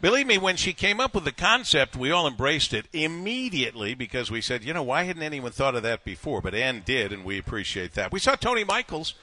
[0.00, 4.30] Believe me, when she came up with the concept, we all embraced it immediately because
[4.30, 6.40] we said, you know, why hadn't anyone thought of that before?
[6.40, 8.12] But Ann did, and we appreciate that.
[8.12, 9.14] We saw Tony Michaels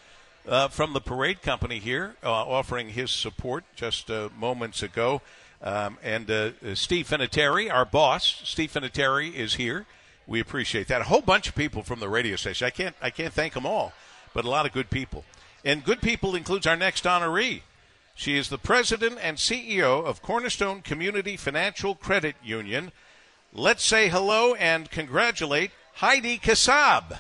[0.46, 5.22] uh, from the parade company here uh, offering his support just uh, moments ago.
[5.62, 9.86] Um, and uh, Steve Finateri, our boss, Steve Finateri, is here.
[10.28, 11.00] We appreciate that.
[11.00, 12.68] A whole bunch of people from the radio station.
[12.68, 13.94] I can't, I can't thank them all,
[14.34, 15.24] but a lot of good people.
[15.64, 17.62] And good people includes our next honoree.
[18.18, 22.94] She is the president and CEO of Cornerstone Community Financial Credit Union.
[23.54, 27.20] Let's say hello and congratulate Heidi Kassab.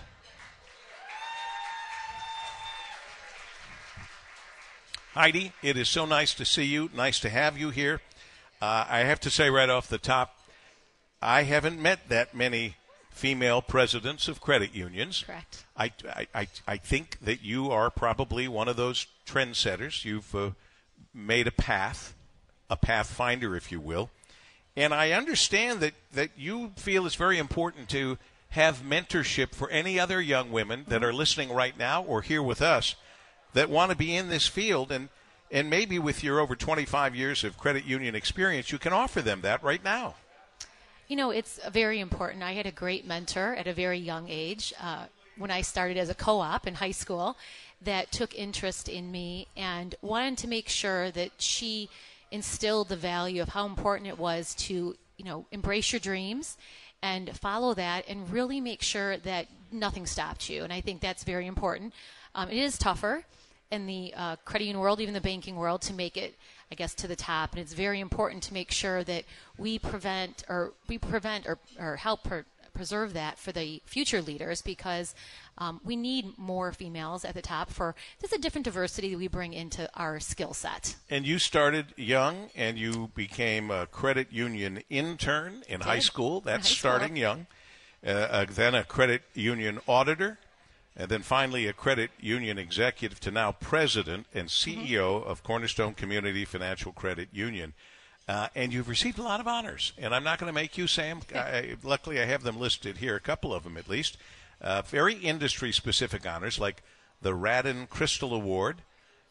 [5.13, 6.89] Heidi, it is so nice to see you.
[6.93, 8.01] Nice to have you here.
[8.61, 10.39] Uh, I have to say right off the top,
[11.21, 12.77] I haven't met that many
[13.11, 15.23] female presidents of credit unions.
[15.25, 15.65] Correct.
[15.75, 15.91] I,
[16.33, 20.03] I, I, think that you are probably one of those trendsetters.
[20.03, 20.51] You've uh,
[21.13, 22.13] made a path,
[22.69, 24.09] a pathfinder, if you will.
[24.75, 28.17] And I understand that, that you feel it's very important to
[28.49, 32.61] have mentorship for any other young women that are listening right now or here with
[32.61, 32.95] us
[33.53, 34.91] that want to be in this field.
[34.91, 35.09] And,
[35.49, 39.41] and maybe with your over 25 years of credit union experience, you can offer them
[39.41, 40.15] that right now.
[41.07, 42.43] You know, it's very important.
[42.43, 45.05] I had a great mentor at a very young age uh,
[45.37, 47.37] when I started as a co op in high school
[47.85, 51.89] that took interest in me and wanted to make sure that she
[52.31, 56.57] instilled the value of how important it was to, you know, embrace your dreams
[57.01, 60.63] and follow that and really make sure that nothing stopped you.
[60.63, 61.93] And I think that's very important.
[62.33, 63.23] Um, it is tougher
[63.71, 66.35] in the uh, credit union world, even the banking world, to make it,
[66.71, 67.51] I guess, to the top.
[67.51, 69.23] And it's very important to make sure that
[69.57, 72.45] we prevent or we prevent or, or help per-
[72.75, 75.15] preserve that for the future leaders because
[75.57, 79.53] um, we need more females at the top for there's a different diversity we bring
[79.53, 80.95] into our skill set.
[81.09, 86.41] And you started young and you became a credit union intern in high school.
[86.41, 87.17] That's high starting school.
[87.17, 87.47] young.
[88.05, 90.37] Uh, uh, then a credit union auditor,
[90.95, 95.29] and then finally a credit union executive to now president and CEO mm-hmm.
[95.29, 97.73] of Cornerstone Community Financial Credit Union.
[98.27, 99.93] Uh, and you've received a lot of honors.
[99.97, 101.21] And I'm not going to make you them.
[101.35, 104.17] I, luckily, I have them listed here, a couple of them at least.
[104.61, 106.81] Uh, very industry specific honors like
[107.21, 108.77] the Radin Crystal Award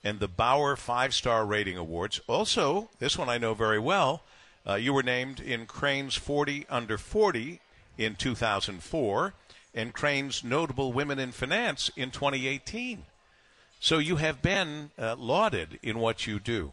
[0.05, 2.21] and the Bauer Five Star Rating Awards.
[2.27, 4.23] Also, this one I know very well.
[4.67, 7.61] Uh, you were named in Crain's 40 Under 40
[7.99, 9.35] in 2004
[9.75, 13.05] and Crain's Notable Women in Finance in 2018.
[13.81, 16.73] So you have been uh, lauded in what you do.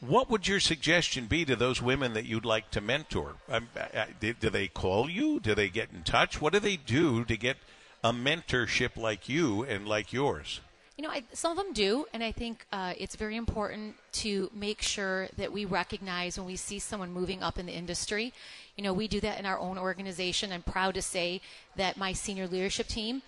[0.00, 3.36] What would your suggestion be to those women that you'd like to mentor?
[3.48, 5.40] Um, uh, do, do they call you?
[5.40, 6.40] Do they get in touch?
[6.40, 7.56] What do they do to get
[8.04, 10.60] a mentorship like you and like yours?
[10.98, 14.50] You know, I, some of them do, and I think uh, it's very important to
[14.54, 18.32] make sure that we recognize when we see someone moving up in the industry.
[18.76, 20.52] You know, we do that in our own organization.
[20.52, 21.40] I'm proud to say
[21.76, 23.22] that my senior leadership team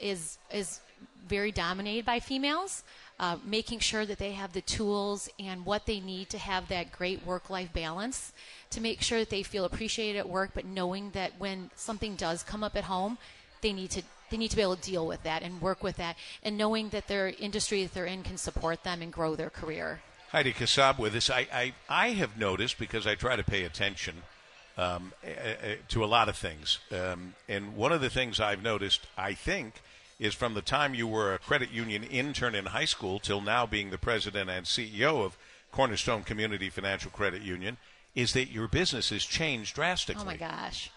[0.00, 0.80] is is
[1.28, 2.84] very dominated by females.
[3.20, 6.90] Uh, making sure that they have the tools and what they need to have that
[6.90, 8.32] great work life balance
[8.70, 12.42] to make sure that they feel appreciated at work, but knowing that when something does
[12.42, 13.18] come up at home,
[13.60, 15.96] they need to they need to be able to deal with that and work with
[15.98, 19.50] that, and knowing that their industry that they're in can support them and grow their
[19.50, 20.00] career.
[20.30, 21.28] Heidi Kassab with us.
[21.28, 24.14] I, I, I have noticed because I try to pay attention
[24.78, 25.12] um,
[25.88, 26.78] to a lot of things.
[26.90, 29.82] Um, and one of the things I've noticed, I think,
[30.20, 33.64] is from the time you were a credit union intern in high school till now
[33.66, 35.38] being the president and CEO of
[35.72, 37.78] Cornerstone Community Financial Credit Union,
[38.14, 40.22] is that your business has changed drastically.
[40.22, 40.90] Oh my gosh.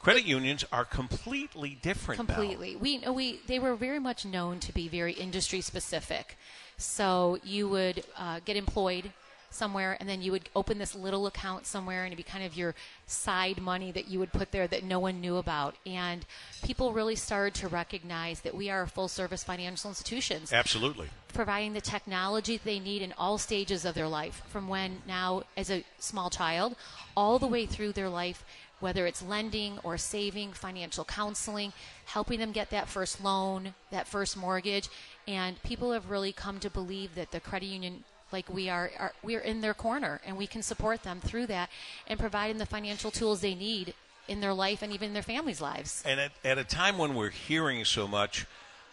[0.00, 2.18] Credit unions are completely different.
[2.18, 2.74] Completely.
[2.74, 2.80] Now.
[2.80, 6.36] We we they were very much known to be very industry specific.
[6.76, 9.12] So you would uh, get employed
[9.54, 12.56] somewhere and then you would open this little account somewhere and it'd be kind of
[12.56, 12.74] your
[13.06, 16.24] side money that you would put there that no one knew about and
[16.62, 21.80] people really started to recognize that we are full service financial institutions absolutely providing the
[21.80, 26.30] technology they need in all stages of their life from when now as a small
[26.30, 26.74] child
[27.16, 28.44] all the way through their life
[28.82, 31.72] whether it's lending or saving, financial counseling,
[32.06, 34.88] helping them get that first loan, that first mortgage.
[35.28, 38.02] And people have really come to believe that the credit union
[38.32, 41.46] like we are, are we are in their corner and we can support them through
[41.46, 41.70] that
[42.06, 43.94] and providing the financial tools they need
[44.28, 46.02] in their life and even in their families' lives.
[46.06, 48.46] And at, at a time when we're hearing so much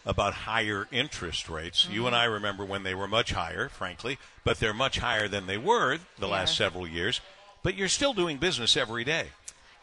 [0.06, 1.94] about higher interest rates, mm-hmm.
[1.94, 5.46] you and I remember when they were much higher, frankly, but they're much higher than
[5.46, 6.32] they were the yeah.
[6.32, 7.20] last several years.
[7.62, 9.28] But you're still doing business every day.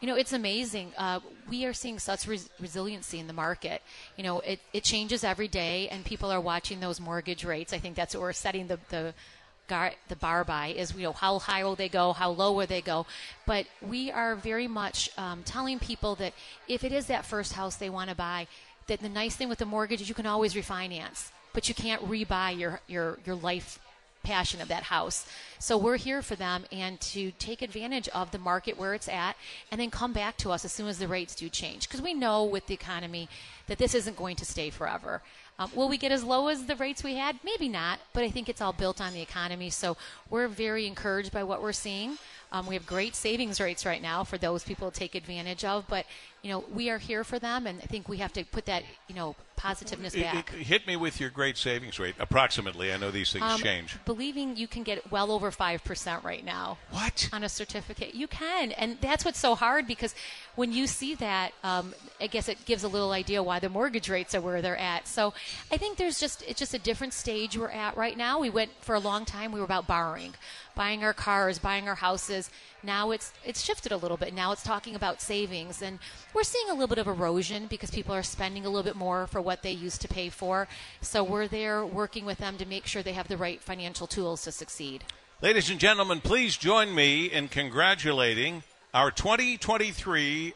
[0.00, 0.92] You know, it's amazing.
[0.96, 1.18] Uh,
[1.48, 3.82] we are seeing such res- resiliency in the market.
[4.16, 7.72] You know, it, it changes every day, and people are watching those mortgage rates.
[7.72, 9.14] I think that's what we're setting the, the
[9.68, 12.66] gar- the bar by is you know how high will they go, how low will
[12.66, 13.06] they go,
[13.46, 16.32] but we are very much um, telling people that
[16.66, 18.46] if it is that first house they want to buy,
[18.86, 22.02] that the nice thing with the mortgage is you can always refinance, but you can't
[22.08, 23.78] rebuy your your your life
[24.22, 25.26] passion of that house.
[25.58, 29.36] So we're here for them and to take advantage of the market where it's at
[29.70, 31.88] and then come back to us as soon as the rates do change.
[31.88, 33.28] Because we know with the economy
[33.66, 35.22] that this isn't going to stay forever.
[35.60, 37.36] Um, will we get as low as the rates we had?
[37.42, 39.70] Maybe not, but I think it's all built on the economy.
[39.70, 39.96] So
[40.30, 42.16] we're very encouraged by what we're seeing.
[42.52, 45.86] Um, we have great savings rates right now for those people to take advantage of,
[45.88, 46.06] but
[46.42, 48.84] you know we are here for them, and I think we have to put that
[49.08, 50.52] you know positiveness It- back.
[50.54, 52.92] it- hit me with your great savings rate, approximately.
[52.92, 53.96] I know these things Um, change.
[54.06, 56.78] Believing you can get well over five percent right now.
[56.90, 57.28] What?
[57.32, 58.14] on a certificate?
[58.14, 60.14] You can, and that's what's so hard because
[60.54, 64.08] when you see that, um, I guess it gives a little idea why the mortgage
[64.08, 65.06] rates are where they're at.
[65.08, 65.34] So
[65.70, 68.38] I think there's just it's just a different stage we're at right now.
[68.38, 69.50] We went for a long time.
[69.52, 70.34] We were about borrowing,
[70.78, 72.50] buying our cars, buying our houses.
[72.84, 74.32] Now it's it's shifted a little bit.
[74.32, 75.98] Now it's talking about savings, and
[76.32, 79.26] we're seeing a little bit of erosion because people are spending a little bit more
[79.26, 80.68] for what they used to pay for.
[81.00, 84.44] So we're there working with them to make sure they have the right financial tools
[84.44, 85.02] to succeed.
[85.42, 88.62] Ladies and gentlemen, please join me in congratulating
[88.94, 90.54] our 2023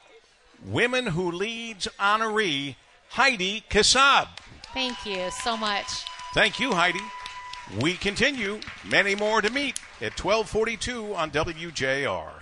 [0.67, 2.77] Women Who Leads honoree,
[3.11, 4.29] Heidi Kassab.
[4.73, 5.87] Thank you so much.
[6.33, 7.01] Thank you, Heidi.
[7.81, 8.61] We continue.
[8.85, 12.42] Many more to meet at 1242 on WJR.